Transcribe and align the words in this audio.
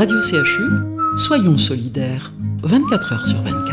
Radio 0.00 0.18
CHU, 0.22 0.64
soyons 1.18 1.58
solidaires, 1.58 2.32
24 2.62 3.12
heures 3.12 3.26
sur 3.26 3.42
24. 3.42 3.68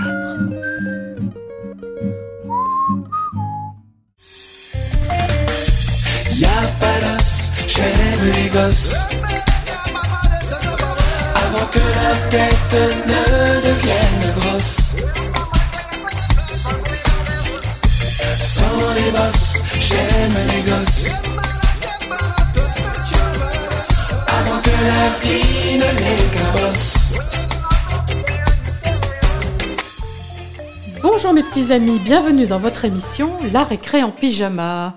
Y'a 6.37 6.49
pas 6.81 6.99
d'os, 6.99 7.49
j'aime 7.69 8.25
les 8.25 8.49
gosses. 8.49 8.97
Avant 11.33 11.65
que 11.71 11.79
la 11.79 12.13
tête 12.29 12.75
ne 13.07 13.61
devienne 13.61 14.33
grosse. 14.37 14.95
Sans 18.41 18.93
les 18.95 19.11
bosses, 19.11 19.63
j'aime 19.79 20.45
les 20.49 20.69
gosses. 20.69 21.16
La 24.87 25.09
vie 25.19 25.77
ne. 25.77 25.87
Bonjour 31.01 31.33
mes 31.33 31.43
petits 31.43 31.73
amis, 31.73 31.99
bienvenue 31.99 32.47
dans 32.47 32.59
votre 32.59 32.85
émission 32.85 33.31
La 33.51 33.65
récré 33.65 34.01
en 34.01 34.11
pyjama. 34.11 34.95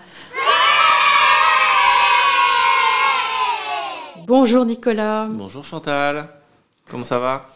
Bonjour 4.26 4.64
Nicolas. 4.64 5.26
Bonjour 5.28 5.64
Chantal, 5.64 6.28
comment 6.88 7.04
ça 7.04 7.18
va? 7.18 7.48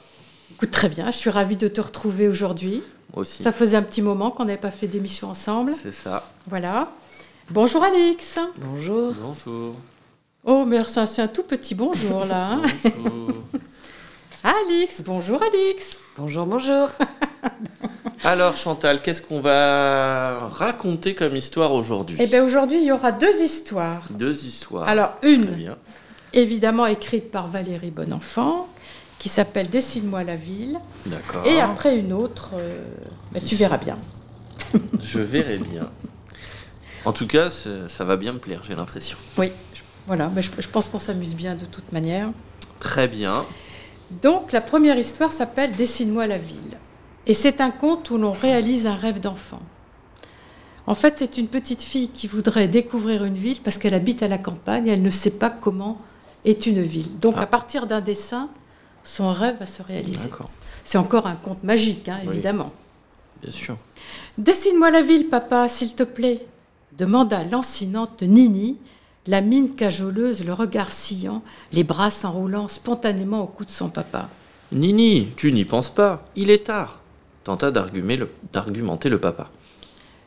Écoute, 0.54 0.72
très 0.72 0.88
bien, 0.88 1.06
je 1.06 1.16
suis 1.16 1.30
ravie 1.30 1.56
de 1.56 1.68
te 1.68 1.80
retrouver 1.80 2.26
aujourd'hui. 2.26 2.82
Moi 3.14 3.22
aussi. 3.22 3.44
Ça 3.44 3.52
faisait 3.52 3.76
un 3.76 3.82
petit 3.82 4.02
moment 4.02 4.32
qu'on 4.32 4.46
n'avait 4.46 4.58
pas 4.58 4.72
fait 4.72 4.88
d'émission 4.88 5.30
ensemble. 5.30 5.72
C'est 5.80 5.94
ça. 5.94 6.28
Voilà. 6.48 6.88
Bonjour 7.50 7.84
Alix. 7.84 8.40
Bonjour. 8.56 9.12
Bonjour. 9.20 9.76
Oh, 10.44 10.64
mais 10.66 10.82
ça, 10.84 11.06
c'est 11.06 11.22
un 11.22 11.28
tout 11.28 11.42
petit 11.42 11.74
bonjour 11.74 12.24
là. 12.26 12.52
hein. 12.52 12.62
Bonjour. 12.98 13.34
Alix, 14.44 15.00
bonjour 15.02 15.40
Alix. 15.42 15.96
Bonjour, 16.18 16.44
bonjour. 16.46 16.88
Alors 18.24 18.56
Chantal, 18.56 19.00
qu'est-ce 19.00 19.22
qu'on 19.22 19.40
va 19.40 20.48
raconter 20.48 21.14
comme 21.14 21.34
histoire 21.36 21.72
aujourd'hui? 21.72 22.16
Eh 22.20 22.26
bien 22.26 22.44
aujourd'hui, 22.44 22.78
il 22.78 22.84
y 22.86 22.92
aura 22.92 23.12
deux 23.12 23.42
histoires. 23.42 24.02
Deux 24.10 24.44
histoires. 24.44 24.86
Alors, 24.88 25.14
une, 25.22 25.46
bien. 25.46 25.76
évidemment 26.34 26.86
écrite 26.86 27.30
par 27.30 27.48
Valérie 27.48 27.90
Bonenfant, 27.90 28.68
qui 29.18 29.28
s'appelle 29.30 29.68
Dessine-moi 29.70 30.24
la 30.24 30.36
ville. 30.36 30.78
D'accord. 31.06 31.46
Et 31.46 31.60
après 31.60 31.96
une 31.98 32.12
autre, 32.12 32.50
euh, 32.54 32.84
bah, 33.32 33.40
tu 33.44 33.56
verras 33.56 33.78
bien. 33.78 33.98
Je 35.02 35.20
verrai 35.20 35.56
bien. 35.58 35.90
En 37.06 37.12
tout 37.12 37.26
cas, 37.26 37.48
ça 37.50 38.04
va 38.04 38.16
bien 38.16 38.32
me 38.32 38.38
plaire, 38.38 38.62
j'ai 38.66 38.74
l'impression. 38.74 39.16
Oui, 39.36 39.52
voilà, 40.06 40.30
je, 40.36 40.50
je 40.58 40.68
pense 40.68 40.88
qu'on 40.88 40.98
s'amuse 40.98 41.34
bien 41.34 41.54
de 41.54 41.64
toute 41.64 41.92
manière. 41.92 42.30
Très 42.80 43.08
bien. 43.08 43.44
Donc 44.22 44.52
la 44.52 44.60
première 44.60 44.98
histoire 44.98 45.32
s'appelle 45.32 45.72
Dessine-moi 45.72 46.26
la 46.26 46.38
ville. 46.38 46.78
Et 47.26 47.32
c'est 47.34 47.60
un 47.60 47.70
conte 47.70 48.10
où 48.10 48.18
l'on 48.18 48.32
réalise 48.32 48.86
un 48.86 48.94
rêve 48.96 49.18
d'enfant. 49.20 49.60
En 50.86 50.94
fait, 50.94 51.14
c'est 51.16 51.38
une 51.38 51.48
petite 51.48 51.82
fille 51.82 52.10
qui 52.10 52.26
voudrait 52.26 52.68
découvrir 52.68 53.24
une 53.24 53.34
ville 53.36 53.60
parce 53.62 53.78
qu'elle 53.78 53.94
habite 53.94 54.22
à 54.22 54.28
la 54.28 54.36
campagne, 54.36 54.86
elle 54.88 55.00
ne 55.02 55.10
sait 55.10 55.30
pas 55.30 55.48
comment 55.48 55.98
est 56.44 56.66
une 56.66 56.82
ville. 56.82 57.18
Donc 57.20 57.36
Ah. 57.38 57.42
à 57.42 57.46
partir 57.46 57.86
d'un 57.86 58.02
dessin, 58.02 58.50
son 59.02 59.32
rêve 59.32 59.56
va 59.58 59.64
se 59.66 59.82
réaliser. 59.82 60.28
D'accord. 60.28 60.50
C'est 60.84 60.98
encore 60.98 61.26
un 61.26 61.36
conte 61.36 61.64
magique, 61.64 62.10
hein, 62.10 62.18
Oui. 62.24 62.32
évidemment. 62.34 62.70
Bien 63.42 63.52
sûr. 63.52 63.76
Dessine-moi 64.36 64.90
la 64.90 65.00
ville, 65.00 65.28
papa, 65.30 65.68
s'il 65.68 65.94
te 65.94 66.02
plaît, 66.02 66.44
demanda 66.92 67.42
lancinante 67.44 68.22
Nini, 68.22 68.76
la 69.26 69.40
mine 69.40 69.74
cajoleuse, 69.74 70.44
le 70.44 70.52
regard 70.52 70.92
sciant, 70.92 71.42
les 71.72 71.84
bras 71.84 72.10
s'enroulant 72.10 72.68
spontanément 72.68 73.42
au 73.42 73.46
cou 73.46 73.64
de 73.64 73.70
son 73.70 73.88
papa. 73.88 74.28
Nini, 74.72 75.28
tu 75.36 75.52
n'y 75.52 75.64
penses 75.64 75.88
pas. 75.88 76.24
Il 76.36 76.50
est 76.50 76.66
tard. 76.66 77.00
Tenta 77.44 77.70
le- 77.70 78.28
d'argumenter 78.52 79.08
le 79.08 79.18
papa. 79.20 79.50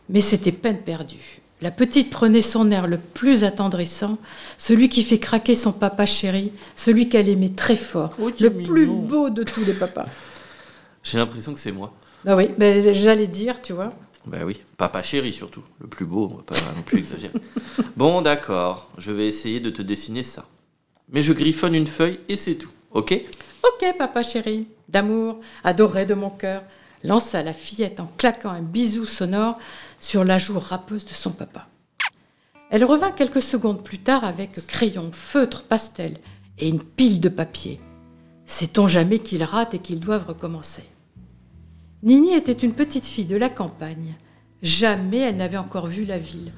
Mais 0.09 0.21
c'était 0.21 0.51
peine 0.51 0.79
perdue. 0.79 1.41
La 1.61 1.71
petite 1.71 2.11
prenait 2.11 2.41
son 2.41 2.69
air 2.69 2.85
le 2.85 2.99
plus 2.99 3.43
attendrissant, 3.43 4.19
celui 4.59 4.89
qui 4.89 5.01
fait 5.03 5.17
craquer 5.17 5.55
son 5.55 5.71
papa 5.71 6.05
chéri, 6.05 6.51
celui 6.75 7.09
qu'elle 7.09 7.27
aimait 7.29 7.49
très 7.49 7.75
fort, 7.75 8.11
Oh, 8.21 8.29
le 8.39 8.51
plus 8.51 8.85
beau 8.85 9.31
de 9.31 9.41
tous 9.41 9.65
les 9.65 9.73
papas. 9.73 10.05
J'ai 11.03 11.17
l'impression 11.17 11.53
que 11.55 11.59
c'est 11.59 11.71
moi. 11.71 11.93
Bah 12.23 12.35
oui, 12.35 12.49
mais 12.59 12.93
j'allais 12.93 13.25
dire, 13.27 13.59
tu 13.61 13.73
vois. 13.73 13.89
Bah 14.27 14.39
oui, 14.45 14.61
papa 14.75 15.01
chéri 15.03 15.31
surtout, 15.31 15.63
le 15.79 15.87
plus 15.87 16.05
beau, 16.05 16.29
on 16.31 16.35
va 16.37 16.43
pas 16.43 16.55
non 16.75 16.81
plus 16.81 16.97
exagérer. 16.97 17.33
Bon 17.95 18.21
d'accord, 18.21 18.89
je 18.97 19.11
vais 19.11 19.25
essayer 19.25 19.59
de 19.61 19.69
te 19.69 19.81
dessiner 19.81 20.21
ça. 20.21 20.45
Mais 21.09 21.21
je 21.21 21.31
griffonne 21.31 21.73
une 21.73 21.87
feuille 21.87 22.19
et 22.27 22.35
c'est 22.35 22.55
tout, 22.55 22.69
ok? 22.91 23.13
Ok, 23.63 23.97
papa 23.97 24.23
chéri, 24.23 24.67
d'amour, 24.89 25.39
adoré 25.63 26.05
de 26.05 26.13
mon 26.13 26.29
cœur, 26.29 26.63
lança 27.05 27.41
la 27.41 27.53
fillette 27.53 28.01
en 28.01 28.11
claquant 28.17 28.49
un 28.49 28.61
bisou 28.61 29.05
sonore 29.05 29.57
sur 30.01 30.25
la 30.25 30.39
joue 30.39 30.59
râpeuse 30.59 31.05
de 31.05 31.13
son 31.13 31.31
papa. 31.31 31.67
Elle 32.69 32.83
revint 32.83 33.11
quelques 33.11 33.41
secondes 33.41 33.81
plus 33.81 33.99
tard 33.99 34.25
avec 34.25 34.67
crayon, 34.67 35.11
feutre, 35.13 35.63
pastel 35.63 36.19
et 36.59 36.67
une 36.67 36.83
pile 36.83 37.21
de 37.21 37.29
papier. 37.29 37.79
Sait-on 38.45 38.87
jamais 38.87 39.19
qu'ils 39.19 39.43
ratent 39.45 39.73
et 39.73 39.79
qu'ils 39.79 40.01
doivent 40.01 40.27
recommencer? 40.27 40.83
Nini 42.03 42.33
était 42.33 42.53
une 42.53 42.73
petite 42.73 43.05
fille 43.05 43.25
de 43.25 43.35
la 43.35 43.49
campagne. 43.49 44.15
Jamais 44.61 45.17
elle 45.17 45.37
n'avait 45.37 45.57
encore 45.57 45.87
vu 45.87 46.05
la 46.05 46.17
ville. 46.17 46.51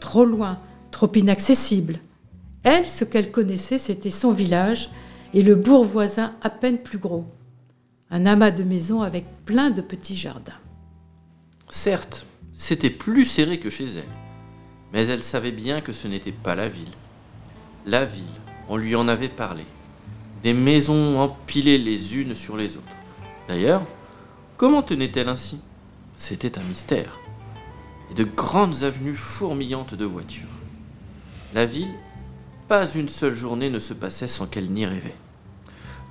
Trop 0.00 0.24
loin, 0.24 0.58
trop 0.90 1.10
inaccessible. 1.14 2.00
Elle, 2.62 2.88
ce 2.88 3.04
qu'elle 3.04 3.30
connaissait, 3.30 3.78
c'était 3.78 4.10
son 4.10 4.32
village 4.32 4.90
et 5.34 5.42
le 5.42 5.54
bourg 5.54 5.84
voisin 5.84 6.34
à 6.42 6.50
peine 6.50 6.78
plus 6.78 6.98
gros. 6.98 7.26
Un 8.10 8.26
amas 8.26 8.50
de 8.50 8.62
maisons 8.62 9.02
avec 9.02 9.24
plein 9.44 9.70
de 9.70 9.82
petits 9.82 10.16
jardins. 10.16 10.52
Certes, 11.68 12.26
c'était 12.52 12.90
plus 12.90 13.24
serré 13.24 13.60
que 13.60 13.70
chez 13.70 13.84
elle. 13.84 14.04
Mais 14.92 15.06
elle 15.06 15.22
savait 15.22 15.52
bien 15.52 15.80
que 15.80 15.92
ce 15.92 16.08
n'était 16.08 16.32
pas 16.32 16.54
la 16.54 16.68
ville. 16.68 16.92
La 17.84 18.04
ville, 18.04 18.24
on 18.68 18.76
lui 18.76 18.94
en 18.94 19.08
avait 19.08 19.28
parlé. 19.28 19.64
Des 20.42 20.54
maisons 20.54 21.18
empilées 21.18 21.78
les 21.78 22.16
unes 22.16 22.34
sur 22.34 22.56
les 22.56 22.76
autres. 22.76 22.86
D'ailleurs, 23.48 23.82
comment 24.56 24.82
tenait-elle 24.82 25.28
ainsi? 25.28 25.60
C'était 26.14 26.58
un 26.58 26.62
mystère. 26.62 27.18
Et 28.10 28.14
de 28.14 28.24
grandes 28.24 28.82
avenues 28.82 29.16
fourmillantes 29.16 29.94
de 29.94 30.04
voitures. 30.04 30.46
La 31.54 31.66
ville, 31.66 31.94
pas 32.68 32.86
une 32.94 33.08
seule 33.08 33.34
journée 33.34 33.70
ne 33.70 33.78
se 33.78 33.94
passait 33.94 34.28
sans 34.28 34.46
qu'elle 34.46 34.70
n'y 34.70 34.86
rêvait. 34.86 35.16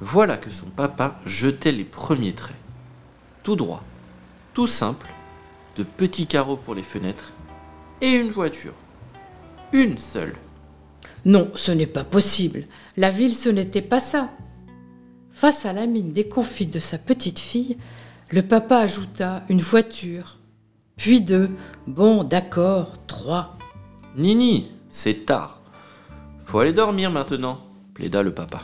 Voilà 0.02 0.38
que 0.38 0.50
son 0.50 0.68
papa 0.68 1.20
jetait 1.26 1.72
les 1.72 1.84
premiers 1.84 2.34
traits. 2.34 2.56
Tout 3.44 3.56
droit, 3.56 3.84
tout 4.54 4.68
simple, 4.68 5.08
de 5.78 5.84
petits 5.84 6.28
carreaux 6.28 6.58
pour 6.58 6.76
les 6.76 6.84
fenêtres 6.84 7.34
et 8.02 8.12
une 8.12 8.30
voiture. 8.30 8.74
Une 9.74 9.98
seule. 9.98 10.36
Non, 11.26 11.52
ce 11.56 11.72
n'est 11.72 11.88
pas 11.88 12.04
possible. 12.04 12.66
La 12.98 13.10
ville, 13.10 13.34
ce 13.34 13.50
n'était 13.50 13.82
pas 13.82 14.00
ça. 14.00 14.30
Face 15.32 15.66
à 15.66 15.74
la 15.74 15.86
mine 15.86 16.14
déconfite 16.14 16.72
de 16.72 16.80
sa 16.80 16.98
petite 16.98 17.40
fille, 17.40 17.78
le 18.32 18.42
papa 18.42 18.78
ajouta 18.78 19.44
une 19.50 19.62
voiture, 19.62 20.38
puis 20.96 21.22
deux, 21.22 21.52
bon, 21.86 22.24
d'accord, 22.24 22.94
trois. 23.08 23.58
Nini, 24.16 24.72
c'est 24.90 25.26
tard. 25.26 25.62
Faut 26.46 26.60
aller 26.60 26.74
dormir 26.74 27.12
maintenant, 27.12 27.60
plaida 27.94 28.24
le 28.24 28.34
papa. 28.34 28.62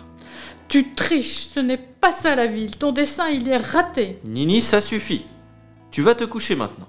Tu 0.67 0.93
triches, 0.93 1.49
ce 1.53 1.59
n'est 1.59 1.77
pas 1.77 2.11
ça 2.11 2.35
la 2.35 2.47
ville. 2.47 2.75
Ton 2.77 2.91
dessin, 2.91 3.27
il 3.29 3.49
est 3.49 3.57
raté. 3.57 4.19
Nini, 4.25 4.61
ça 4.61 4.81
suffit. 4.81 5.25
Tu 5.91 6.01
vas 6.01 6.15
te 6.15 6.23
coucher 6.23 6.55
maintenant. 6.55 6.87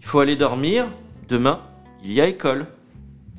Il 0.00 0.04
faut 0.04 0.20
aller 0.20 0.36
dormir. 0.36 0.88
Demain, 1.28 1.60
il 2.04 2.12
y 2.12 2.20
a 2.20 2.26
école. 2.26 2.66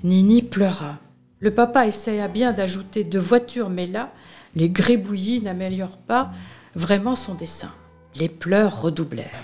Nini 0.03 0.41
pleura. 0.41 0.97
Le 1.39 1.53
papa 1.53 1.85
essaya 1.85 2.27
bien 2.27 2.51
d'ajouter 2.51 3.03
deux 3.03 3.19
voitures, 3.19 3.69
mais 3.69 3.85
là, 3.85 4.11
les 4.55 4.69
grébouillis 4.69 5.41
n'améliorent 5.41 5.97
pas 5.97 6.31
vraiment 6.73 7.15
son 7.15 7.35
dessin. 7.35 7.69
Les 8.15 8.29
pleurs 8.29 8.81
redoublèrent. 8.81 9.43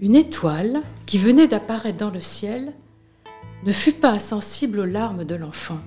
Une 0.00 0.14
étoile, 0.14 0.82
qui 1.04 1.18
venait 1.18 1.48
d'apparaître 1.48 1.98
dans 1.98 2.10
le 2.10 2.22
ciel, 2.22 2.72
ne 3.64 3.72
fut 3.72 3.92
pas 3.92 4.10
insensible 4.10 4.80
aux 4.80 4.86
larmes 4.86 5.24
de 5.24 5.34
l'enfant. 5.34 5.80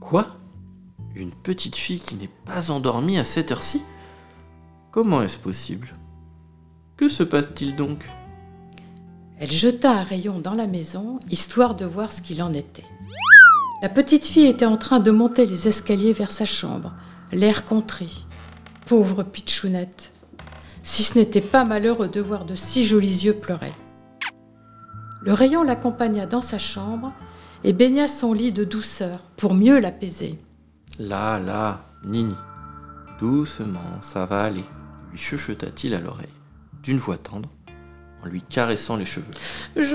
Quoi? 0.00 0.26
Une 1.14 1.32
petite 1.32 1.76
fille 1.76 2.00
qui 2.00 2.14
n'est 2.14 2.30
pas 2.44 2.70
endormie 2.70 3.18
à 3.18 3.24
cette 3.24 3.52
heure-ci? 3.52 3.82
Comment 4.90 5.22
est-ce 5.22 5.38
possible? 5.38 5.94
Que 6.98 7.08
se 7.08 7.22
passe-t-il 7.22 7.74
donc? 7.74 8.06
Elle 9.38 9.50
jeta 9.50 9.92
un 9.92 10.02
rayon 10.02 10.40
dans 10.40 10.54
la 10.54 10.66
maison, 10.66 11.20
histoire 11.30 11.74
de 11.74 11.86
voir 11.86 12.12
ce 12.12 12.20
qu'il 12.20 12.42
en 12.42 12.52
était. 12.52 12.84
La 13.82 13.88
petite 13.88 14.26
fille 14.26 14.46
était 14.46 14.66
en 14.66 14.76
train 14.76 15.00
de 15.00 15.10
monter 15.10 15.46
les 15.46 15.68
escaliers 15.68 16.12
vers 16.12 16.30
sa 16.30 16.44
chambre, 16.44 16.92
l'air 17.32 17.64
contrit. 17.64 18.26
Pauvre 18.84 19.22
pitchounette. 19.22 20.12
Si 20.90 21.04
ce 21.04 21.16
n'était 21.16 21.40
pas 21.40 21.64
malheureux 21.64 22.08
de 22.08 22.20
voir 22.20 22.44
de 22.44 22.56
si 22.56 22.84
jolis 22.84 23.24
yeux 23.24 23.34
pleurer. 23.34 23.70
Le 25.22 25.32
rayon 25.32 25.62
l'accompagna 25.62 26.26
dans 26.26 26.40
sa 26.40 26.58
chambre 26.58 27.12
et 27.62 27.72
baigna 27.72 28.08
son 28.08 28.32
lit 28.32 28.50
de 28.50 28.64
douceur 28.64 29.20
pour 29.36 29.54
mieux 29.54 29.78
l'apaiser. 29.78 30.36
Là, 30.98 31.38
là, 31.38 31.82
Nini. 32.04 32.34
Doucement, 33.20 34.02
ça 34.02 34.26
va 34.26 34.42
aller, 34.42 34.64
lui 35.12 35.18
chuchota-t-il 35.18 35.94
à 35.94 36.00
l'oreille, 36.00 36.26
d'une 36.82 36.98
voix 36.98 37.18
tendre, 37.18 37.48
en 38.24 38.26
lui 38.26 38.42
caressant 38.42 38.96
les 38.96 39.04
cheveux. 39.04 39.32
Je. 39.76 39.94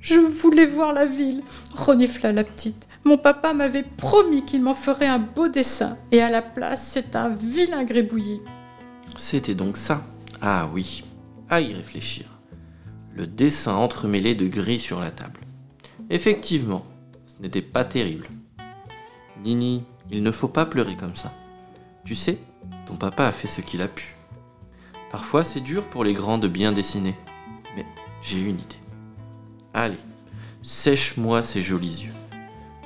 Je 0.00 0.20
voulais 0.20 0.66
voir 0.66 0.92
la 0.92 1.06
ville, 1.06 1.42
renifla 1.74 2.30
la 2.30 2.44
petite. 2.44 2.86
Mon 3.04 3.16
papa 3.16 3.54
m'avait 3.54 3.84
promis 3.84 4.44
qu'il 4.44 4.62
m'en 4.62 4.74
ferait 4.74 5.08
un 5.08 5.18
beau 5.18 5.48
dessin, 5.48 5.96
et 6.12 6.20
à 6.20 6.28
la 6.28 6.42
place, 6.42 6.90
c'est 6.92 7.16
un 7.16 7.30
vilain 7.30 7.84
grébouillis. 7.84 8.42
C'était 9.16 9.54
donc 9.54 9.76
ça. 9.76 10.02
Ah 10.42 10.68
oui, 10.72 11.02
à 11.48 11.60
y 11.60 11.72
réfléchir. 11.74 12.26
Le 13.14 13.26
dessin 13.26 13.74
entremêlé 13.74 14.34
de 14.34 14.46
gris 14.46 14.78
sur 14.78 15.00
la 15.00 15.10
table. 15.10 15.40
Effectivement, 16.10 16.84
ce 17.24 17.40
n'était 17.42 17.62
pas 17.62 17.84
terrible. 17.84 18.28
Nini, 19.42 19.84
il 20.10 20.22
ne 20.22 20.30
faut 20.30 20.48
pas 20.48 20.66
pleurer 20.66 20.96
comme 20.96 21.16
ça. 21.16 21.32
Tu 22.04 22.14
sais, 22.14 22.38
ton 22.86 22.96
papa 22.96 23.26
a 23.26 23.32
fait 23.32 23.48
ce 23.48 23.62
qu'il 23.62 23.80
a 23.80 23.88
pu. 23.88 24.14
Parfois, 25.10 25.44
c'est 25.44 25.60
dur 25.60 25.82
pour 25.84 26.04
les 26.04 26.12
grands 26.12 26.38
de 26.38 26.48
bien 26.48 26.72
dessiner. 26.72 27.14
Mais 27.74 27.86
j'ai 28.20 28.40
une 28.40 28.60
idée. 28.60 28.76
Allez, 29.72 29.98
sèche-moi 30.62 31.42
ces 31.42 31.62
jolis 31.62 32.04
yeux. 32.04 32.14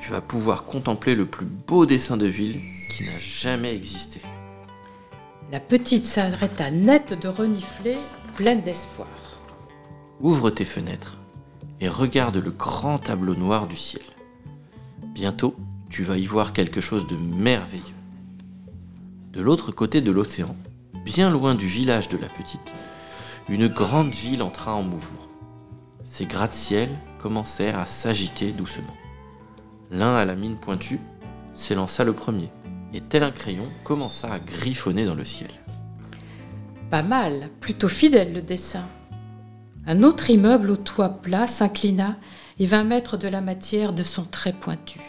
Tu 0.01 0.11
vas 0.11 0.21
pouvoir 0.21 0.65
contempler 0.65 1.15
le 1.15 1.27
plus 1.27 1.47
beau 1.47 1.87
dessin 1.87 2.17
de 2.17 2.27
ville 2.27 2.61
qui 2.97 3.05
n'a 3.05 3.19
jamais 3.19 3.75
existé. 3.75 4.21
La 5.53 5.59
petite 5.59 6.07
s'arrêta 6.07 6.71
net 6.71 7.13
de 7.13 7.27
renifler, 7.27 7.97
pleine 8.37 8.63
d'espoir. 8.63 9.09
Ouvre 10.21 10.49
tes 10.51 10.65
fenêtres 10.65 11.19
et 11.81 11.89
regarde 11.89 12.37
le 12.37 12.53
grand 12.53 13.01
tableau 13.01 13.35
noir 13.35 13.67
du 13.67 13.75
ciel. 13.75 14.05
Bientôt, 15.13 15.57
tu 15.89 16.05
vas 16.05 16.19
y 16.19 16.25
voir 16.25 16.53
quelque 16.53 16.81
chose 16.81 17.09
de 17.09 17.17
merveilleux. 17.17 17.83
De 19.33 19.41
l'autre 19.41 19.73
côté 19.73 20.01
de 20.01 20.13
l'océan, 20.13 20.55
bien 21.05 21.31
loin 21.31 21.57
du 21.57 21.67
village 21.67 22.09
de 22.09 22.17
la 22.17 22.29
petite, 22.29 22.61
une 23.49 23.67
grande 23.67 24.11
ville 24.11 24.45
entra 24.45 24.77
en 24.77 24.85
mouvement. 24.85 25.27
Ses 26.05 26.27
gratte-ciel 26.27 26.91
commencèrent 27.19 27.81
à 27.81 27.87
s'agiter 27.87 28.53
doucement. 28.53 28.97
L'un 29.91 30.15
à 30.15 30.25
la 30.25 30.37
mine 30.37 30.59
pointue 30.59 31.01
s'élança 31.57 32.05
le 32.05 32.13
premier, 32.13 32.51
et 32.93 33.01
tel 33.01 33.23
un 33.23 33.31
crayon 33.31 33.69
commença 33.85 34.33
à 34.33 34.39
griffonner 34.39 35.05
dans 35.05 35.15
le 35.15 35.25
ciel. 35.25 35.51
Pas 36.91 37.03
mal, 37.03 37.51
plutôt 37.61 37.89
fidèle 37.89 38.33
le 38.33 38.43
dessin. 38.43 38.85
Un 39.87 40.03
autre 40.03 40.31
immeuble 40.31 40.71
au 40.71 40.77
toit 40.77 41.09
plat 41.09 41.47
s'inclina 41.47 42.17
et 42.59 42.67
vint 42.67 42.85
mettre 42.85 43.17
de 43.17 43.29
la 43.29 43.41
matière 43.41 43.93
de 43.93 44.03
son 44.03 44.25
trait 44.25 44.53
pointu. 44.53 45.01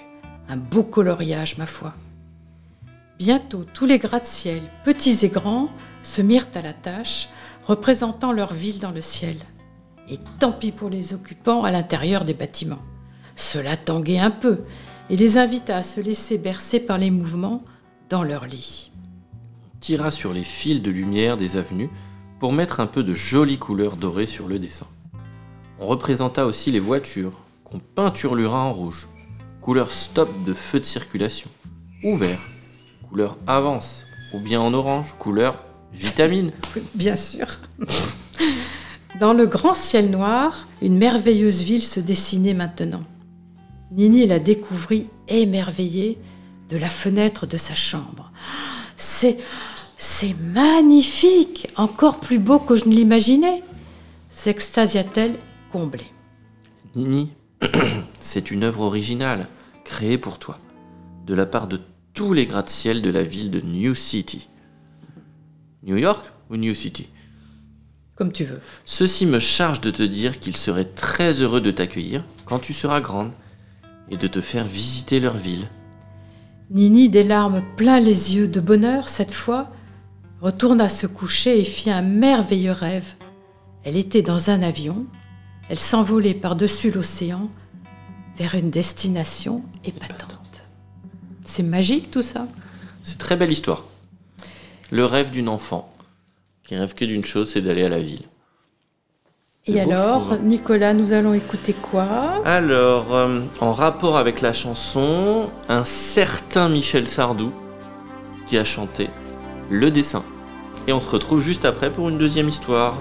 Un 0.47 0.57
beau 0.57 0.83
coloriage, 0.83 1.57
ma 1.57 1.65
foi. 1.65 1.93
Bientôt, 3.17 3.65
tous 3.73 3.85
les 3.85 3.99
gratte-ciel, 3.99 4.61
petits 4.83 5.25
et 5.25 5.29
grands, 5.29 5.69
se 6.03 6.21
mirent 6.21 6.47
à 6.55 6.61
la 6.61 6.73
tâche, 6.73 7.29
représentant 7.65 8.31
leur 8.31 8.53
ville 8.53 8.79
dans 8.79 8.91
le 8.91 9.01
ciel. 9.01 9.37
Et 10.09 10.17
tant 10.39 10.51
pis 10.51 10.71
pour 10.71 10.89
les 10.89 11.13
occupants 11.13 11.63
à 11.63 11.71
l'intérieur 11.71 12.25
des 12.25 12.33
bâtiments. 12.33 12.81
Cela 13.35 13.77
tanguait 13.77 14.19
un 14.19 14.31
peu 14.31 14.61
et 15.09 15.17
les 15.17 15.37
invita 15.37 15.77
à 15.77 15.83
se 15.83 15.99
laisser 15.99 16.37
bercer 16.37 16.79
par 16.79 16.97
les 16.97 17.11
mouvements 17.11 17.63
dans 18.11 18.23
leur 18.23 18.45
lit. 18.45 18.91
On 19.73 19.79
tira 19.79 20.11
sur 20.11 20.33
les 20.33 20.43
fils 20.43 20.81
de 20.81 20.91
lumière 20.91 21.37
des 21.37 21.55
avenues 21.55 21.89
pour 22.39 22.51
mettre 22.51 22.81
un 22.81 22.85
peu 22.85 23.03
de 23.03 23.13
jolies 23.13 23.57
couleurs 23.57 23.95
dorées 23.95 24.25
sur 24.27 24.49
le 24.49 24.59
dessin. 24.59 24.85
On 25.79 25.87
représenta 25.87 26.45
aussi 26.45 26.71
les 26.71 26.81
voitures, 26.81 27.31
qu'on 27.63 27.79
peinturlura 27.79 28.59
en 28.59 28.73
rouge, 28.73 29.07
couleur 29.61 29.93
stop 29.93 30.29
de 30.43 30.53
feu 30.53 30.81
de 30.81 30.85
circulation, 30.85 31.49
ou 32.03 32.17
vert, 32.17 32.41
couleur 33.09 33.37
avance, 33.47 34.03
ou 34.33 34.39
bien 34.39 34.59
en 34.59 34.73
orange, 34.73 35.15
couleur 35.17 35.63
vitamine. 35.93 36.51
Bien 36.93 37.15
sûr. 37.15 37.47
Dans 39.21 39.33
le 39.33 39.45
grand 39.45 39.73
ciel 39.73 40.09
noir, 40.09 40.67
une 40.81 40.97
merveilleuse 40.97 41.61
ville 41.61 41.83
se 41.83 42.01
dessinait 42.01 42.53
maintenant. 42.53 43.03
Nini 43.91 44.27
la 44.27 44.39
découvrit 44.39 45.07
émerveillée 45.29 46.17
de 46.71 46.77
la 46.77 46.87
fenêtre 46.87 47.45
de 47.45 47.57
sa 47.57 47.75
chambre. 47.75 48.31
C'est. 48.97 49.37
C'est 50.03 50.33
magnifique 50.33 51.67
Encore 51.75 52.19
plus 52.19 52.39
beau 52.39 52.57
que 52.57 52.75
je 52.75 52.85
ne 52.85 52.95
l'imaginais 52.95 53.61
s'extasia-t-elle 54.31 55.35
comblée. 55.71 56.07
Nini, 56.95 57.31
c'est 58.19 58.49
une 58.49 58.63
œuvre 58.63 58.81
originale, 58.81 59.47
créée 59.85 60.17
pour 60.17 60.39
toi, 60.39 60.57
de 61.27 61.35
la 61.35 61.45
part 61.45 61.67
de 61.67 61.79
tous 62.15 62.33
les 62.33 62.47
gratte-ciel 62.47 63.03
de 63.03 63.11
la 63.11 63.21
ville 63.21 63.51
de 63.51 63.61
New 63.61 63.93
City. 63.93 64.47
New 65.83 65.97
York 65.97 66.25
ou 66.49 66.55
New 66.55 66.73
City? 66.73 67.07
Comme 68.15 68.31
tu 68.31 68.43
veux. 68.43 68.59
Ceci 68.85 69.27
me 69.27 69.39
charge 69.39 69.81
de 69.81 69.91
te 69.91 70.03
dire 70.03 70.39
qu'ils 70.39 70.57
seraient 70.57 70.85
très 70.85 71.43
heureux 71.43 71.61
de 71.61 71.69
t'accueillir 71.69 72.23
quand 72.45 72.57
tu 72.57 72.73
seras 72.73 73.01
grande 73.01 73.33
et 74.09 74.17
de 74.17 74.27
te 74.27 74.41
faire 74.41 74.65
visiter 74.65 75.19
leur 75.19 75.37
ville. 75.37 75.67
Nini, 76.71 77.09
des 77.09 77.23
larmes 77.23 77.61
plein 77.75 77.99
les 77.99 78.33
yeux 78.33 78.47
de 78.47 78.61
bonheur 78.61 79.09
cette 79.09 79.33
fois, 79.33 79.69
retourna 80.39 80.87
se 80.87 81.05
coucher 81.05 81.59
et 81.59 81.65
fit 81.65 81.89
un 81.91 82.01
merveilleux 82.01 82.71
rêve. 82.71 83.13
Elle 83.83 83.97
était 83.97 84.21
dans 84.21 84.49
un 84.49 84.61
avion, 84.61 85.05
elle 85.69 85.77
s'envolait 85.77 86.33
par-dessus 86.33 86.89
l'océan 86.89 87.49
vers 88.37 88.55
une 88.55 88.69
destination 88.69 89.63
épatante. 89.83 90.63
C'est 91.43 91.61
magique 91.61 92.09
tout 92.09 92.21
ça 92.21 92.47
C'est 93.03 93.17
très 93.17 93.35
belle 93.35 93.51
histoire. 93.51 93.83
Le 94.91 95.03
rêve 95.03 95.31
d'une 95.31 95.49
enfant 95.49 95.93
qui 96.63 96.77
rêve 96.77 96.93
que 96.93 97.03
d'une 97.03 97.25
chose, 97.25 97.51
c'est 97.51 97.61
d'aller 97.61 97.83
à 97.83 97.89
la 97.89 97.99
ville. 97.99 98.23
Et 99.67 99.79
alors. 99.79 100.37
Nicolas, 100.41 100.93
nous 100.93 101.13
allons 101.13 101.35
écouter 101.35 101.73
quoi? 101.73 102.07
Alors, 102.45 103.13
euh, 103.13 103.41
en 103.59 103.73
rapport 103.73 104.17
avec 104.17 104.41
la 104.41 104.53
chanson, 104.53 105.51
un 105.69 105.83
certain 105.83 106.67
Michel 106.67 107.07
Sardou 107.07 107.51
qui 108.47 108.57
a 108.57 108.63
chanté 108.63 109.07
Le 109.69 109.91
dessin. 109.91 110.23
Et 110.87 110.93
on 110.93 110.99
se 110.99 111.07
retrouve 111.07 111.41
juste 111.41 111.63
après 111.63 111.91
pour 111.91 112.09
une 112.09 112.17
deuxième 112.17 112.49
histoire. 112.49 112.95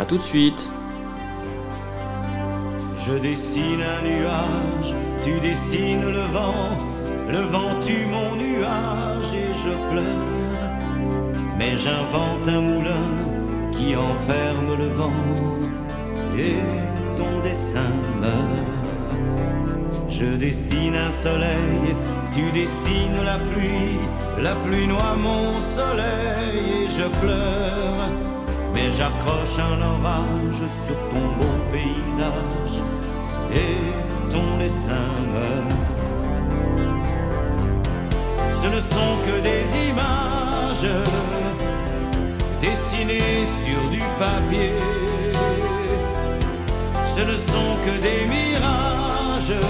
A 0.00 0.04
tout 0.04 0.16
de 0.16 0.22
suite. 0.22 0.68
Je 2.98 3.12
dessine 3.12 3.80
un 3.80 4.02
nuage, 4.02 4.94
tu 5.22 5.38
dessines 5.38 6.04
le 6.10 6.22
vent, 6.22 6.54
le 7.28 7.38
vent 7.38 7.80
tue 7.80 8.06
mon 8.06 8.34
nuage 8.36 9.34
et 9.34 9.52
je 9.54 9.70
pleure. 9.92 10.72
Mais 11.58 11.76
j'invente 11.76 12.48
un 12.48 12.60
moulin 12.60 13.08
qui 13.70 13.94
enferme 13.96 14.76
le 14.78 14.88
vent 14.88 15.51
et 16.38 17.16
ton 17.16 17.40
dessin 17.42 17.92
meurt. 18.20 18.72
Je 20.08 20.36
dessine 20.36 20.94
un 20.94 21.10
soleil, 21.10 21.96
tu 22.32 22.50
dessines 22.52 23.24
la 23.24 23.38
pluie, 23.38 23.98
la 24.42 24.54
pluie 24.54 24.86
noie 24.86 25.16
mon 25.16 25.60
soleil 25.60 26.84
et 26.84 26.88
je 26.88 27.06
pleure. 27.20 28.08
Mais 28.74 28.90
j'accroche 28.90 29.58
un 29.58 29.80
orage 29.82 30.66
sur 30.68 30.96
ton 31.10 31.26
beau 31.38 31.54
paysage 31.72 32.82
et 33.54 34.30
ton 34.30 34.58
dessin 34.58 35.08
meurt. 35.32 35.82
Ce 38.52 38.66
ne 38.68 38.80
sont 38.80 39.14
que 39.26 39.40
des 39.42 39.64
images 39.90 40.88
dessinées 42.60 43.44
sur 43.64 43.80
du 43.90 44.02
papier. 44.18 45.11
Ce 47.14 47.20
ne 47.20 47.36
sont 47.36 47.76
que 47.84 48.00
des 48.00 48.24
mirages, 48.26 49.60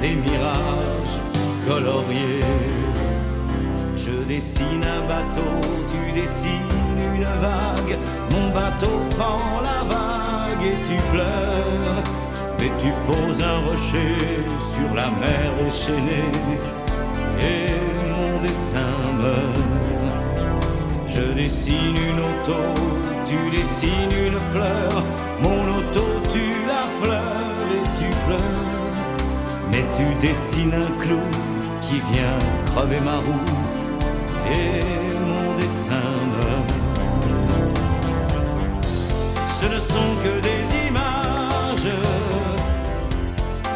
des 0.00 0.14
mirages 0.14 1.18
coloriés. 1.66 2.44
Je 3.96 4.22
dessine 4.32 4.84
un 4.84 5.04
bateau, 5.08 5.60
tu 5.90 6.20
dessines 6.20 7.00
une 7.16 7.30
vague. 7.46 7.98
Mon 8.32 8.50
bateau 8.50 9.00
fend 9.16 9.60
la 9.68 9.80
vague 9.92 10.62
et 10.62 10.78
tu 10.86 10.96
pleures. 11.12 12.04
Mais 12.60 12.70
tu 12.78 12.92
poses 13.04 13.42
un 13.42 13.58
rocher 13.68 14.14
sur 14.58 14.94
la 14.94 15.10
mer 15.24 15.50
échaînée. 15.66 16.30
Et 17.40 17.66
mon 18.08 18.40
dessin 18.42 18.94
meurt. 19.18 19.58
Je 21.08 21.32
dessine 21.32 21.96
une 21.96 22.20
auto, 22.20 22.62
tu 23.30 23.56
dessines 23.56 24.12
une 24.26 24.40
fleur. 24.52 25.02
Mon 25.40 25.62
auto, 25.78 26.04
tu 26.32 26.44
la 26.66 26.84
fleur 27.00 27.56
et 27.76 27.84
tu 27.98 28.08
pleures. 28.26 29.00
Mais 29.70 29.84
tu 29.94 30.26
dessines 30.26 30.74
un 30.74 30.90
clou 31.02 31.22
qui 31.80 32.00
vient 32.12 32.38
crever 32.66 33.00
ma 33.00 33.18
roue 33.26 33.48
et 34.52 35.14
mon 35.28 35.54
dessin 35.56 36.10
meurt. 36.34 36.72
Ce 39.60 39.66
ne 39.66 39.78
sont 39.78 40.12
que 40.24 40.34
des 40.48 40.62
images 40.88 41.94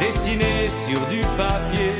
dessinées 0.01 0.69
sur 0.69 1.01
du 1.07 1.21
papier. 1.37 1.95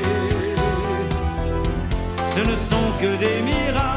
Ce 2.33 2.41
ne 2.41 2.55
sont 2.55 2.89
que 2.99 3.15
des 3.17 3.41
mirages 3.41 3.95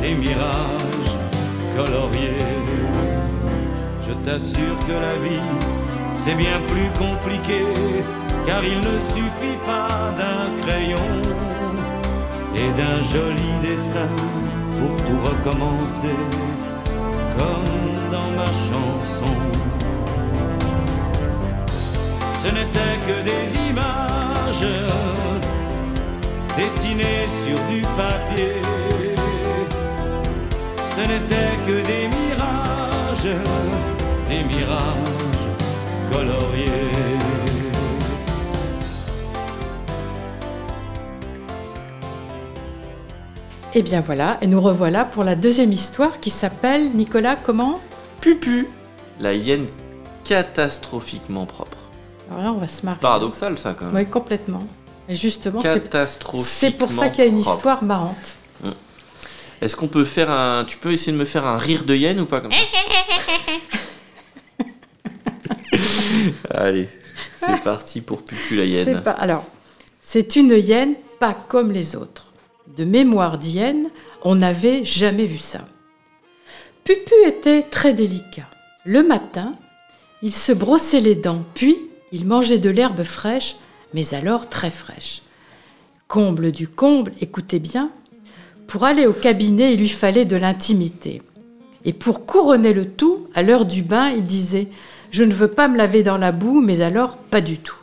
des 0.00 0.14
mirages 0.14 0.77
Je 4.02 4.12
t'assure 4.24 4.78
que 4.86 4.92
la 4.92 5.14
vie, 5.22 5.40
c'est 6.16 6.34
bien 6.34 6.58
plus 6.66 6.90
compliqué, 6.98 7.62
car 8.46 8.64
il 8.64 8.78
ne 8.78 8.98
suffit 8.98 9.58
pas 9.64 10.12
d'un 10.18 10.64
crayon 10.64 11.08
et 12.56 12.68
d'un 12.76 13.02
joli 13.04 13.52
dessin 13.62 14.08
pour 14.76 14.96
tout 15.04 15.20
recommencer, 15.30 16.16
comme 17.38 18.10
dans 18.10 18.30
ma 18.36 18.46
chanson. 18.46 19.34
Ce 22.42 22.48
n'était 22.48 22.98
que 23.06 23.22
des 23.22 23.56
images 23.70 24.66
dessinées 26.56 27.28
sur 27.28 27.58
du 27.68 27.82
papier. 27.96 28.77
Ce 30.98 31.02
n'était 31.04 31.54
que 31.64 31.86
des 31.86 32.08
mirages, 32.08 33.36
des 34.28 34.42
mirages 34.42 35.46
coloriés. 36.10 36.90
Et 43.74 43.82
bien 43.82 44.00
voilà, 44.00 44.38
et 44.40 44.48
nous 44.48 44.60
revoilà 44.60 45.04
pour 45.04 45.22
la 45.22 45.36
deuxième 45.36 45.70
histoire 45.70 46.18
qui 46.18 46.30
s'appelle 46.30 46.90
Nicolas 46.96 47.36
comment? 47.36 47.78
Pupu 48.20 48.66
La 49.20 49.34
hyène 49.34 49.66
catastrophiquement 50.24 51.46
propre. 51.46 51.78
Alors 52.28 52.42
là, 52.42 52.52
on 52.52 52.58
va 52.58 52.66
se 52.66 52.84
marrer. 52.84 52.98
Paradoxal 52.98 53.56
ça 53.56 53.72
quand 53.78 53.84
même. 53.86 53.94
Oui, 53.94 54.04
complètement. 54.04 54.64
Et 55.08 55.14
justement, 55.14 55.60
c'est 55.62 55.80
Catastrophiquement 55.80 56.44
c'est 56.44 56.70
pour 56.72 56.90
ça 56.90 57.08
qu'il 57.08 57.24
y 57.24 57.28
a 57.28 57.30
une 57.30 57.40
propre. 57.40 57.56
histoire 57.56 57.84
marrante. 57.84 58.37
Est-ce 59.60 59.76
qu'on 59.76 59.88
peut 59.88 60.04
faire 60.04 60.30
un. 60.30 60.64
Tu 60.64 60.76
peux 60.76 60.92
essayer 60.92 61.12
de 61.12 61.16
me 61.16 61.24
faire 61.24 61.44
un 61.46 61.56
rire 61.56 61.84
de 61.84 61.94
hyène 61.94 62.20
ou 62.20 62.26
pas 62.26 62.40
comme 62.40 62.52
ça 62.52 62.58
Allez, 66.50 66.88
c'est 67.36 67.62
parti 67.62 68.00
pour 68.00 68.24
Pupu 68.24 68.56
la 68.56 68.64
hyène. 68.64 69.02
Pas. 69.02 69.12
Alors, 69.12 69.44
c'est 70.00 70.36
une 70.36 70.50
hyène 70.52 70.94
pas 71.18 71.34
comme 71.34 71.72
les 71.72 71.96
autres. 71.96 72.32
De 72.76 72.84
mémoire 72.84 73.38
d'hyène, 73.38 73.90
on 74.22 74.36
n'avait 74.36 74.84
jamais 74.84 75.26
vu 75.26 75.38
ça. 75.38 75.60
Pupu 76.84 77.14
était 77.26 77.62
très 77.62 77.92
délicat. 77.92 78.48
Le 78.84 79.02
matin, 79.02 79.54
il 80.22 80.32
se 80.32 80.52
brossait 80.52 81.00
les 81.00 81.14
dents, 81.14 81.44
puis 81.54 81.76
il 82.12 82.26
mangeait 82.26 82.58
de 82.58 82.70
l'herbe 82.70 83.02
fraîche, 83.02 83.56
mais 83.92 84.14
alors 84.14 84.48
très 84.48 84.70
fraîche. 84.70 85.22
Comble 86.06 86.52
du 86.52 86.68
comble, 86.68 87.12
écoutez 87.20 87.58
bien, 87.58 87.90
pour 88.68 88.84
aller 88.84 89.06
au 89.06 89.14
cabinet, 89.14 89.72
il 89.72 89.80
lui 89.80 89.88
fallait 89.88 90.26
de 90.26 90.36
l'intimité. 90.36 91.22
Et 91.86 91.94
pour 91.94 92.26
couronner 92.26 92.74
le 92.74 92.86
tout, 92.86 93.26
à 93.34 93.42
l'heure 93.42 93.64
du 93.64 93.82
bain, 93.82 94.10
il 94.10 94.26
disait 94.26 94.68
Je 95.10 95.24
ne 95.24 95.32
veux 95.32 95.48
pas 95.48 95.68
me 95.68 95.76
laver 95.78 96.02
dans 96.02 96.18
la 96.18 96.32
boue, 96.32 96.60
mais 96.60 96.82
alors 96.82 97.16
pas 97.16 97.40
du 97.40 97.56
tout. 97.56 97.78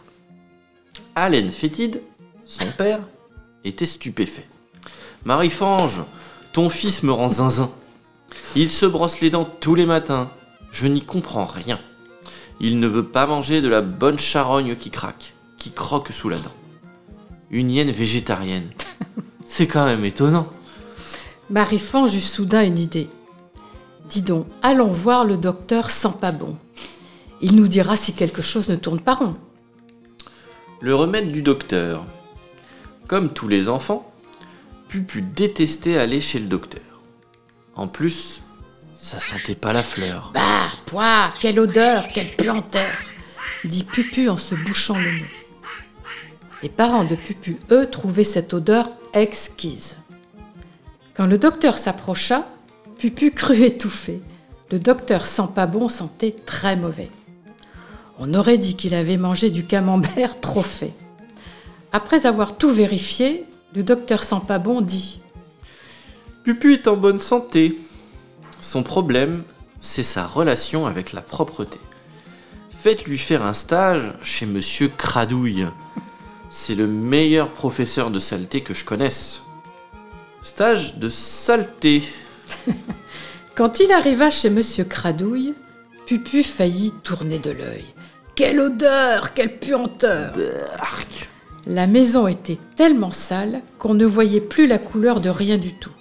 Allen 1.15 1.49
Fétide, 1.49 2.01
son 2.45 2.67
père, 2.77 2.99
était 3.63 3.87
stupéfait. 3.87 4.45
Marie-Fange, 5.25 6.03
ton 6.53 6.69
fils 6.69 7.01
me 7.01 7.11
rend 7.11 7.29
zinzin. 7.29 7.71
Il 8.55 8.69
se 8.69 8.85
brosse 8.85 9.21
les 9.21 9.31
dents 9.31 9.49
tous 9.59 9.73
les 9.73 9.87
matins. 9.87 10.29
Je 10.71 10.85
n'y 10.85 11.01
comprends 11.01 11.45
rien. 11.45 11.79
Il 12.59 12.79
ne 12.79 12.87
veut 12.87 13.07
pas 13.07 13.25
manger 13.25 13.59
de 13.61 13.67
la 13.67 13.81
bonne 13.81 14.19
charogne 14.19 14.75
qui 14.75 14.91
craque, 14.91 15.33
qui 15.57 15.71
croque 15.71 16.11
sous 16.11 16.29
la 16.29 16.37
dent. 16.37 16.53
Une 17.49 17.71
hyène 17.71 17.91
végétarienne. 17.91 18.69
C'est 19.47 19.67
quand 19.67 19.85
même 19.85 20.05
étonnant. 20.05 20.47
Marie-Fange 21.49 22.15
eut 22.15 22.21
soudain 22.21 22.63
une 22.63 22.79
idée. 22.79 23.07
Dis 24.09 24.21
donc, 24.21 24.47
allons 24.61 24.91
voir 24.91 25.25
le 25.25 25.37
docteur 25.37 25.89
sans 25.89 26.11
pas 26.11 26.31
bon. 26.31 26.57
Il 27.41 27.55
nous 27.55 27.67
dira 27.67 27.97
si 27.97 28.13
quelque 28.13 28.41
chose 28.41 28.69
ne 28.69 28.75
tourne 28.75 28.99
pas 28.99 29.13
rond. 29.13 29.35
Le 30.81 30.95
remède 30.95 31.31
du 31.31 31.41
docteur. 31.41 32.05
Comme 33.07 33.33
tous 33.33 33.47
les 33.47 33.69
enfants, 33.69 34.11
Pupu 34.87 35.21
détestait 35.21 35.97
aller 35.97 36.21
chez 36.21 36.39
le 36.39 36.47
docteur. 36.47 36.81
En 37.75 37.87
plus, 37.87 38.41
ça 38.99 39.19
sentait 39.19 39.55
pas 39.55 39.73
la 39.73 39.83
fleur. 39.83 40.31
Bah, 40.33 40.67
toi, 40.87 41.29
quelle 41.39 41.59
odeur, 41.59 42.07
quelle 42.13 42.35
puanteur 42.35 42.95
dit 43.63 43.83
Pupu 43.83 44.29
en 44.29 44.37
se 44.37 44.55
bouchant 44.55 44.97
le 44.97 45.11
nez. 45.11 45.29
Les 46.63 46.69
parents 46.69 47.03
de 47.03 47.15
Pupu, 47.15 47.57
eux, 47.71 47.89
trouvaient 47.89 48.23
cette 48.23 48.53
odeur 48.53 48.89
exquise. 49.13 49.97
Quand 51.15 51.25
le 51.27 51.37
docteur 51.37 51.77
s'approcha, 51.77 52.45
Pupu 52.97 53.31
crut 53.31 53.61
étouffer. 53.61 54.21
Le 54.71 54.79
docteur 54.79 55.25
sent 55.25 55.49
pas 55.53 55.65
bon 55.65 55.89
sentait 55.89 56.35
très 56.45 56.75
mauvais. 56.75 57.09
On 58.19 58.33
aurait 58.33 58.57
dit 58.57 58.75
qu'il 58.75 58.93
avait 58.93 59.17
mangé 59.17 59.49
du 59.49 59.65
camembert 59.65 60.39
trop 60.41 60.61
fait. 60.61 60.93
Après 61.93 62.25
avoir 62.25 62.57
tout 62.57 62.73
vérifié, 62.73 63.45
le 63.73 63.83
docteur 63.83 64.25
pas 64.45 64.59
bon 64.59 64.81
dit 64.81 65.21
Pupu 66.43 66.73
est 66.73 66.87
en 66.87 66.97
bonne 66.97 67.19
santé. 67.19 67.77
Son 68.59 68.83
problème, 68.83 69.43
c'est 69.79 70.03
sa 70.03 70.25
relation 70.25 70.85
avec 70.85 71.13
la 71.13 71.21
propreté. 71.21 71.79
Faites-lui 72.81 73.17
faire 73.17 73.43
un 73.43 73.53
stage 73.53 74.13
chez 74.21 74.45
Monsieur 74.45 74.89
Cradouille. 74.89 75.67
C'est 76.49 76.75
le 76.75 76.87
meilleur 76.87 77.49
professeur 77.49 78.11
de 78.11 78.19
saleté 78.19 78.61
que 78.61 78.73
je 78.73 78.83
connaisse. 78.83 79.41
Stage 80.45 80.97
de 80.97 81.09
saleté. 81.09 82.03
Quand 83.55 83.79
il 83.79 83.91
arriva 83.91 84.29
chez 84.29 84.51
Monsieur 84.51 84.83
Cradouille, 84.83 85.55
Pupu 86.05 86.43
faillit 86.43 86.93
tourner 87.03 87.39
de 87.39 87.49
l'œil. 87.49 87.83
Quelle 88.35 88.59
odeur, 88.59 89.33
quelle 89.33 89.57
puanteur. 89.57 90.33
La 91.65 91.87
maison 91.87 92.27
était 92.27 92.59
tellement 92.75 93.11
sale 93.11 93.61
qu'on 93.79 93.95
ne 93.95 94.05
voyait 94.05 94.39
plus 94.39 94.67
la 94.67 94.77
couleur 94.77 95.19
de 95.19 95.29
rien 95.29 95.57
du 95.57 95.73
tout. 95.73 95.91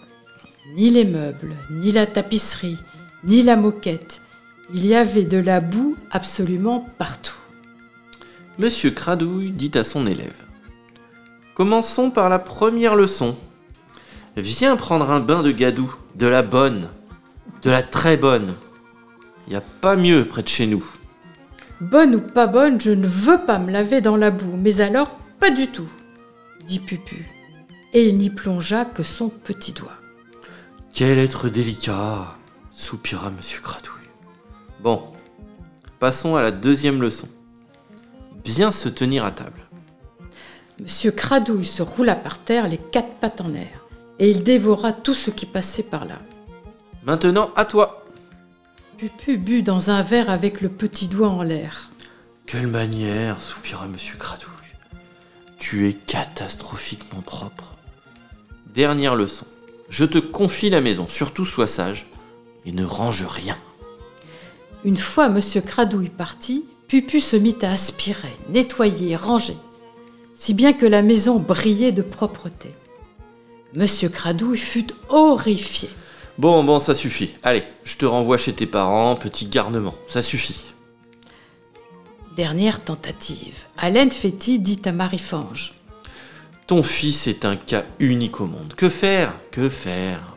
Ni 0.77 0.91
les 0.91 1.07
meubles, 1.07 1.57
ni 1.71 1.91
la 1.91 2.05
tapisserie, 2.05 2.79
ni 3.25 3.43
la 3.43 3.57
moquette. 3.57 4.21
Il 4.75 4.87
y 4.87 4.95
avait 4.95 5.25
de 5.25 5.39
la 5.39 5.61
boue 5.61 5.97
absolument 6.11 6.87
partout. 6.99 7.39
Monsieur 8.59 8.91
Cradouille 8.91 9.53
dit 9.53 9.73
à 9.75 9.85
son 9.85 10.07
élève 10.07 10.37
Commençons 11.55 12.11
par 12.11 12.29
la 12.29 12.39
première 12.39 12.95
leçon. 12.95 13.37
Viens 14.37 14.77
prendre 14.77 15.11
un 15.11 15.21
bain 15.21 15.43
de 15.43 15.53
gadou, 15.53 15.95
de 16.17 16.27
la 16.27 16.43
bonne, 16.43 16.89
de 17.63 17.71
la 17.71 17.83
très 17.83 18.17
bonne. 18.17 18.55
Y 19.49 19.55
a 19.55 19.61
pas 19.61 19.97
mieux 19.97 20.25
près 20.25 20.43
de 20.43 20.49
chez 20.49 20.67
nous. 20.67 20.85
Bonne 21.81 22.17
ou 22.17 22.21
pas 22.21 22.47
bonne, 22.47 22.81
je 22.81 22.91
ne 22.91 23.07
veux 23.07 23.39
pas 23.39 23.59
me 23.59 23.71
laver 23.71 24.01
dans 24.01 24.17
la 24.17 24.31
boue, 24.31 24.57
mais 24.57 24.81
alors 24.81 25.19
pas 25.39 25.51
du 25.51 25.69
tout, 25.69 25.89
dit 26.67 26.79
Pupu. 26.79 27.27
Et 27.93 28.09
il 28.09 28.19
n'y 28.19 28.31
plongea 28.31 28.85
que 28.85 29.03
son 29.03 29.29
petit 29.29 29.73
doigt. 29.73 29.99
Quel 30.93 31.19
être 31.19 31.49
délicat 31.49 32.35
soupira 32.73 33.31
Monsieur 33.31 33.61
Cradouille. 33.61 33.93
Bon, 34.81 35.03
passons 36.01 36.37
à 36.37 36.43
la 36.43 36.51
deuxième 36.51 37.01
leçon. 37.01 37.29
Bien 38.45 38.73
se 38.73 38.89
tenir 38.89 39.25
à 39.25 39.31
table. 39.31 39.61
Monsieur 40.81 41.13
Cradouille 41.13 41.65
se 41.65 41.83
roula 41.83 42.15
par 42.17 42.39
terre 42.39 42.67
les 42.67 42.79
quatre 42.79 43.15
pattes 43.17 43.41
en 43.41 43.49
l'air, 43.49 43.84
et 44.19 44.31
il 44.31 44.45
dévora 44.45 44.93
tout 44.93 45.15
ce 45.15 45.31
qui 45.31 45.47
passait 45.47 45.83
par 45.83 46.05
là. 46.05 46.19
Maintenant, 47.05 47.51
à 47.57 47.65
toi. 47.65 48.05
Pupu 48.97 49.37
but 49.37 49.63
dans 49.63 49.91
un 49.91 50.03
verre 50.03 50.31
avec 50.31 50.61
le 50.61 50.69
petit 50.69 51.09
doigt 51.09 51.29
en 51.29 51.43
l'air. 51.43 51.91
Quelle 52.47 52.67
manière, 52.67 53.41
soupira 53.41 53.87
Monsieur 53.87 54.17
Cradouille. 54.17 54.51
Tu 55.59 55.89
es 55.89 55.95
catastrophiquement 55.95 57.23
propre. 57.23 57.75
Dernière 58.75 59.17
leçon. 59.17 59.47
Je 59.89 60.05
te 60.05 60.19
confie 60.19 60.71
la 60.71 60.81
maison, 60.81 61.07
surtout 61.09 61.45
sois 61.45 61.67
sage 61.67 62.07
et 62.67 62.73
ne 62.73 62.85
range 62.85 63.25
rien. 63.25 63.57
Une 64.85 64.97
fois 64.97 65.29
Monsieur 65.29 65.61
Cradouille 65.61 66.09
parti, 66.09 66.65
Pupu 66.89 67.21
se 67.21 67.37
mit 67.37 67.57
à 67.63 67.73
aspirer, 67.73 68.37
nettoyer, 68.51 69.17
ranger, 69.17 69.57
si 70.37 70.53
bien 70.53 70.73
que 70.73 70.87
la 70.87 71.03
maison 71.03 71.39
brillait 71.39 71.93
de 71.93 72.03
propreté. 72.03 72.71
Monsieur 73.75 74.09
Cradouille 74.09 74.57
fut 74.57 74.87
horrifié. 75.09 75.91
Bon, 76.39 76.63
bon, 76.63 76.79
ça 76.79 76.95
suffit. 76.95 77.33
Allez, 77.43 77.65
je 77.83 77.97
te 77.97 78.07
renvoie 78.07 78.39
chez 78.39 78.53
tes 78.53 78.67
parents, 78.67 79.17
petit 79.17 79.47
garnement. 79.47 79.97
Ça 80.07 80.23
suffit. 80.23 80.63
Dernière 82.37 82.81
tentative. 82.81 83.57
Alain 83.77 84.11
Féty 84.11 84.61
dit 84.61 84.81
à 84.85 84.93
Marie-Fange. 84.93 85.75
Ton 86.69 86.85
fils 86.85 87.27
est 87.27 87.45
un 87.45 87.57
cas 87.57 87.83
unique 87.99 88.41
au 88.41 88.47
monde. 88.47 88.75
Que 88.77 88.89
faire? 88.89 89.33
Que 89.51 89.69
faire? 89.69 90.37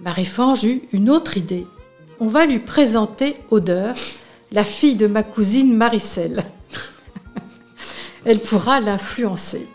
Marie-Fange 0.00 0.64
eut 0.64 0.82
une 0.92 1.10
autre 1.10 1.36
idée. 1.36 1.66
On 2.18 2.26
va 2.26 2.44
lui 2.44 2.58
présenter 2.58 3.36
Odeur, 3.52 3.94
la 4.50 4.64
fille 4.64 4.96
de 4.96 5.06
ma 5.06 5.22
cousine 5.22 5.76
Maricelle. 5.76 6.44
Elle 8.24 8.40
pourra 8.40 8.80
l'influencer. 8.80 9.68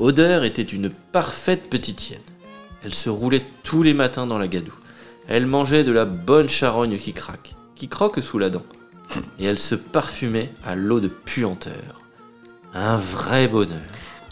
Odeur 0.00 0.44
était 0.44 0.62
une 0.62 0.90
parfaite 0.90 1.70
petite 1.70 2.10
hyène. 2.10 2.20
Elle 2.84 2.94
se 2.94 3.08
roulait 3.08 3.44
tous 3.62 3.82
les 3.82 3.94
matins 3.94 4.26
dans 4.26 4.38
la 4.38 4.48
gadoue. 4.48 4.74
Elle 5.28 5.46
mangeait 5.46 5.84
de 5.84 5.92
la 5.92 6.04
bonne 6.04 6.48
charogne 6.48 6.98
qui 6.98 7.12
craque, 7.12 7.54
qui 7.76 7.88
croque 7.88 8.22
sous 8.22 8.38
la 8.38 8.50
dent. 8.50 8.64
Et 9.38 9.44
elle 9.44 9.58
se 9.58 9.74
parfumait 9.74 10.50
à 10.64 10.74
l'eau 10.74 11.00
de 11.00 11.08
puanteur. 11.08 12.00
Un 12.74 12.96
vrai 12.96 13.46
bonheur. 13.48 13.80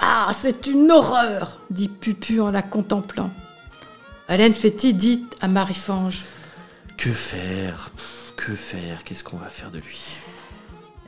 Ah, 0.01 0.33
c'est 0.35 0.67
une 0.67 0.91
horreur 0.91 1.61
dit 1.71 1.89
Pupu 1.89 2.41
en 2.41 2.51
la 2.51 2.63
contemplant. 2.63 3.31
Hélène 4.29 4.55
Fétis 4.55 4.95
dit 4.95 5.25
à 5.41 5.47
Marie-Fange 5.47 6.25
Que 6.97 7.13
faire? 7.13 7.91
Pff, 7.97 8.33
Que 8.37 8.55
faire? 8.57 9.05
Qu'est-ce 9.05 9.23
qu'on 9.23 9.37
va 9.37 9.49
faire 9.49 9.71
de 9.71 9.79
lui? 9.79 9.99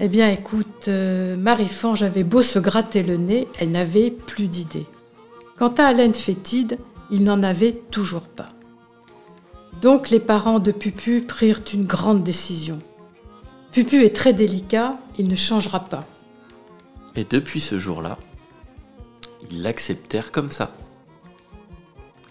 Eh 0.01 0.09
bien, 0.09 0.29
écoute, 0.29 0.89
euh, 0.89 1.37
Marie-Fange 1.37 2.03
avait 2.03 2.25
beau 2.25 2.43
se 2.43 2.59
gratter 2.59 3.03
le 3.03 3.17
nez, 3.17 3.47
elle 3.59 3.71
n'avait 3.71 4.11
plus 4.11 4.49
d'idée. 4.49 4.87
Quant 5.57 5.73
à 5.79 5.93
Hélène 5.93 6.15
Fétide, 6.15 6.79
il 7.11 7.23
n'en 7.23 7.43
avait 7.45 7.75
toujours 7.91 8.23
pas. 8.23 8.49
Donc 9.83 10.11
les 10.11 10.19
parents 10.19 10.59
de 10.59 10.73
Pupu 10.73 11.21
prirent 11.21 11.61
une 11.73 11.85
grande 11.85 12.25
décision. 12.25 12.81
Pupu 13.71 14.05
est 14.05 14.17
très 14.17 14.33
délicat, 14.33 14.99
il 15.19 15.29
ne 15.29 15.37
changera 15.37 15.81
pas. 15.81 16.05
Et 17.15 17.25
depuis 17.25 17.61
ce 17.61 17.79
jour-là, 17.79 18.19
ils 19.51 19.63
l'acceptèrent 19.63 20.33
comme 20.33 20.51
ça. 20.51 20.73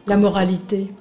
La 0.08 0.18
moralité, 0.18 0.92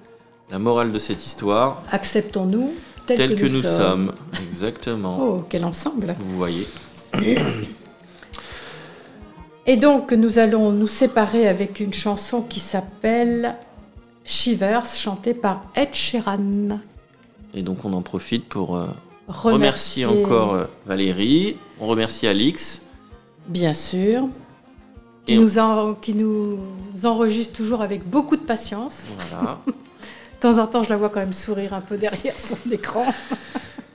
La 0.50 0.60
morale 0.60 0.92
de 0.92 0.98
cette 1.00 1.26
histoire, 1.26 1.82
acceptons-nous 1.90 2.72
tel, 3.06 3.36
que, 3.36 3.46
nous 3.46 3.62
sommes. 3.62 4.12
Exactement. 4.46 5.18
Oh, 5.20 5.44
quel 5.48 5.64
ensemble 5.64 6.14
Vous 6.18 6.36
voyez. 6.36 6.66
Et 9.66 9.76
donc 9.76 10.12
nous 10.12 10.38
allons 10.38 10.72
nous 10.72 10.88
séparer 10.88 11.46
avec 11.46 11.78
une 11.80 11.94
chanson 11.94 12.42
qui 12.42 12.58
s'appelle 12.58 13.54
Shivers, 14.24 14.86
chantée 14.86 15.34
par 15.34 15.62
Ed 15.76 15.94
Sheeran. 15.94 16.78
Et 17.54 17.62
donc 17.62 17.84
on 17.84 17.92
en 17.92 18.02
profite 18.02 18.48
pour 18.48 18.76
euh, 18.76 18.88
remercier 19.28 20.06
encore 20.06 20.54
euh, 20.54 20.64
Valérie, 20.86 21.56
on 21.80 21.86
remercie 21.86 22.26
Alix. 22.26 22.82
Bien 23.46 23.74
sûr. 23.74 24.28
Qui 25.26 25.34
Et 25.34 25.36
nous, 25.36 25.58
en- 25.60 25.94
qui 25.94 26.14
nous 26.14 26.58
enregistre 27.04 27.54
toujours 27.54 27.82
avec 27.82 28.08
beaucoup 28.08 28.36
de 28.36 28.42
patience. 28.42 29.02
Voilà. 29.30 29.60
De 30.42 30.48
temps 30.48 30.58
en 30.58 30.66
temps, 30.66 30.82
je 30.82 30.88
la 30.88 30.96
vois 30.96 31.08
quand 31.08 31.20
même 31.20 31.32
sourire 31.32 31.72
un 31.72 31.80
peu 31.80 31.96
derrière 31.96 32.34
son 32.34 32.56
écran. 32.72 33.04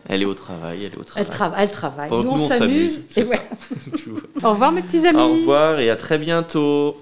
Elle 0.08 0.22
est 0.22 0.26
au 0.26 0.34
travail, 0.34 0.86
elle 0.86 0.94
est 0.94 0.98
au 0.98 1.04
travail. 1.04 1.28
Elle, 1.30 1.36
trava- 1.38 1.56
elle 1.58 1.72
travaille. 1.72 2.10
Nous, 2.10 2.16
on 2.16 2.24
nous, 2.24 2.44
on 2.44 2.48
s'amuse. 2.48 3.04
Et 3.18 3.24
ouais. 3.26 3.42
Au 4.44 4.52
revoir, 4.52 4.72
mes 4.72 4.82
petits 4.82 5.06
amis. 5.06 5.20
Au 5.20 5.28
revoir 5.34 5.82
et 5.82 5.90
à 5.90 5.98
très 5.98 6.18
bientôt. 6.18 6.96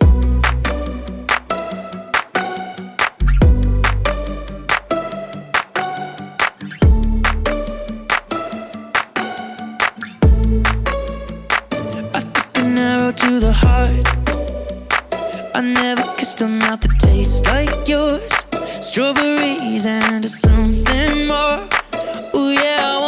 an 12.56 12.78
arrow 12.80 13.12
to 13.12 13.40
the 13.40 13.54
heart. 13.54 14.08
I 15.56 15.62
never 15.62 16.02
kissed 16.18 16.42
a 16.42 16.48
mouth 16.48 16.82
that 16.82 17.00
tastes 17.00 17.46
like 17.46 17.88
yours. 17.88 18.46
Strawberries 18.82 19.86
and 19.86 20.30
something 20.30 21.28
more. 21.28 21.68
Ooh, 22.36 22.52
yeah, 22.52 23.00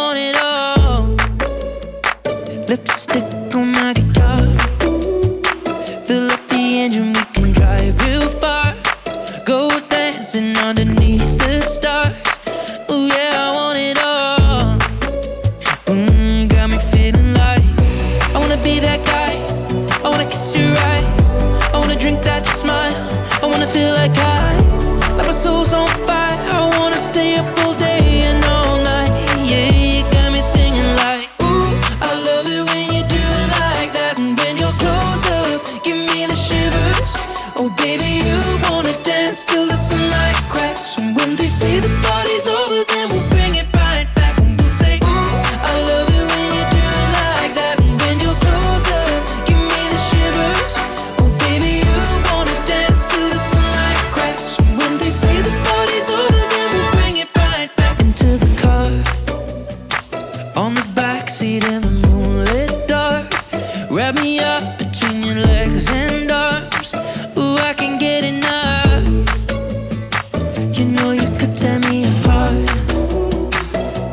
You 70.77 70.85
know 70.85 71.09
you 71.11 71.27
could 71.39 71.55
tear 71.55 71.79
me 71.89 72.03
apart. 72.03 72.67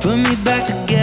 Put 0.01 0.17
me 0.17 0.35
back 0.45 0.65
together 0.65 0.94